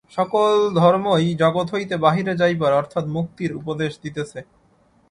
[0.11, 0.51] সকল
[0.79, 4.39] ধর্মই জগৎ হইতে বাহিরে যাইবার অর্থাৎ মুক্তির উপদেশ দিতেছে।